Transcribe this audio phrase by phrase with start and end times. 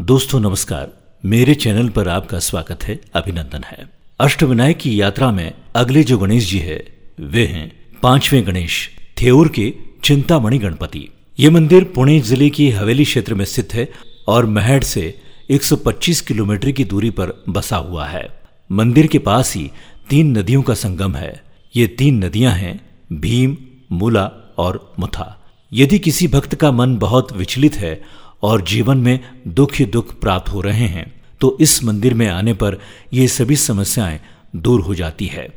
[0.00, 0.92] दोस्तों, नमस्कार।
[1.24, 3.88] मेरे चैनल पर आपका स्वागत है, अभिनंदन है।
[4.20, 6.86] अष्टविनायक की यात्रा में अगले जो गणेश जी है,
[7.20, 8.90] वे हैं पाँचवें गणेश,
[9.22, 9.74] थेऊर के
[10.04, 11.08] चिंतामणि गणपति।
[11.40, 13.88] ये मंदिर पुणे ज़िले की हवेली क्षेत्र में स्थित है
[14.28, 18.42] और महड से 125 किलोमीटर की दूरी पर बसा हुआ है।
[18.72, 19.70] मंदिर के पास ही
[20.10, 21.44] तीन नदियों का संगम है।
[21.76, 22.80] ये तीन नदियाँ हैं,
[23.12, 23.56] भीम,
[23.92, 25.36] मूला और मुथा।
[25.72, 29.18] यदि किसी भक्त का मन बहुत विचलित है और जीवन में
[29.48, 31.06] दुख ही दुख प्राप्त हो रहे हैं
[31.40, 32.78] तो इस मंदिर में आने पर
[33.12, 34.20] ये सभी समस्याएँ
[34.56, 35.48] दूर हो जाती है।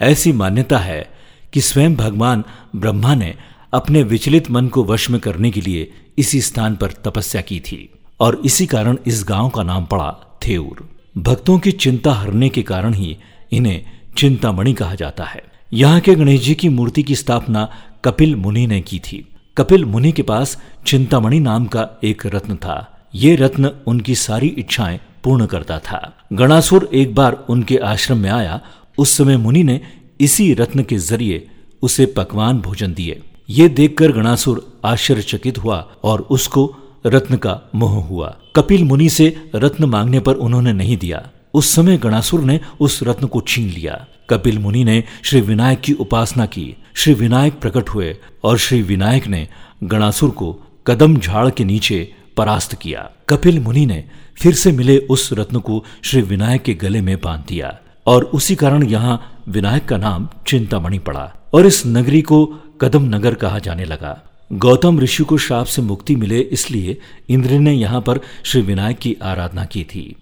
[0.00, 1.10] ऐसी मान्यता है
[1.52, 2.44] कि स्वयं भगवान
[2.76, 3.34] ब्रह्मा ने
[3.72, 7.88] अपने विचलित मन को वश में करने के लिए इसी स्थान पर तपस्या की थी,
[8.20, 12.94] और इसी कारण इस गाँव का नाम पड़ा थेऊर। भक्तों की चिंता हरने के कारण
[12.94, 13.16] ही
[13.52, 13.84] इन्हें
[14.16, 15.42] चिंतामणि कहा जाता है।
[15.72, 17.68] यहाँ के गणेश जी की मूर्ति की स्थापना
[18.04, 19.24] कपिल मुनि ने की थी।
[19.56, 25.00] कपिल मुनि के पास चिंतामणि नाम का एक रत्न था। ये रत्न उनकी सारी इच्छाएँ
[25.24, 28.60] पूर्ण करता था। गणासुर एक बार उनके आश्रम में आया।
[28.98, 29.80] उस समय मुनि ने
[30.20, 31.48] इसी रत्न के ज़रिए
[31.82, 38.36] उसे पकवान भोजन दिए। ये देखकर गणासुर आश्चर्यचकित हुआ और उसको रत्न का मोह हुआ।
[38.56, 43.26] कपिल मुनि से रत्न मांगने पर उन्होंने नहीं दिया। उस समय गणासुर ने उस रत्न
[43.26, 48.16] को छीन लिया। कपिल मुनि ने श्री विनायक की उपासना की। श्री विनायक प्रकट हुए
[48.44, 49.48] और श्री विनायक ने
[49.84, 50.52] गणासुर को
[50.86, 54.04] कदम झाड़ के नीचे परास्त किया। कपिल मुनि ने
[54.36, 58.54] फिर से मिले उस रत्न को श्री विनायक के गले में बाँध दिया और उसी
[58.54, 62.44] कारण यहाँ विनायक का नाम चिंतामणि पड़ा और इस नगरी को
[62.80, 64.22] कदम नगर कहा जाने लगा।
[64.52, 66.98] गौतम ऋषि को श्राप से मुक्ति मिले इसलिए
[67.28, 70.16] इंद्र ने यहाँ पर श्री विनायक की आराधना की थी।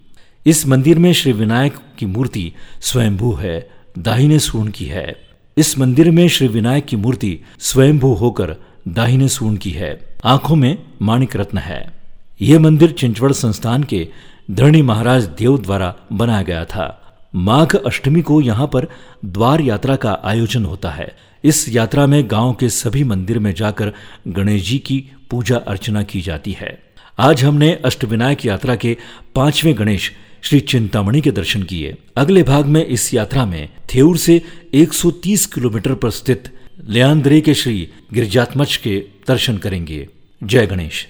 [0.47, 6.11] इस मंदिर में श्री विनायक की मूर्ति स्वयंभू है, दाहिने सूर्ण की है। इस मंदिर
[6.11, 8.56] में श्री विनायक की मूर्ति स्वयंभू होकर
[8.89, 11.92] दाहिने सूर्ण की है। आँखों में माणिक रत्न है।
[12.41, 14.08] यह मंदिर चिंचवड़ संस्थान के
[14.50, 18.86] धरणी महाराज देव द्वारा बनाया गया था। माघ अष्टमी को यहाँ पर
[19.25, 23.92] द्वार यात्रा का आयोजन होता है। इस यात्रा में गाँव के सभी मंदिर में जाकर
[24.29, 26.83] गणेश जी की पूजा अर्चना की जाती है।
[27.19, 28.96] आज हमने अष्टविनायक यात्रा के
[29.34, 30.13] पाँचवें गणेश
[30.45, 34.42] श्री चिंतामणि के दर्शन किए। अगले भाग में इस यात्रा में थेऊर से
[34.75, 36.58] 130 किलोमीटर पर स्थित
[36.89, 40.08] लियांद्रे के श्री गिरिजात्मच के दर्शन करेंगे।
[40.42, 41.07] जय गणेश।